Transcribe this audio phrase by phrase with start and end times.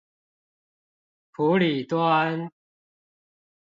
[1.33, 2.49] 埔里端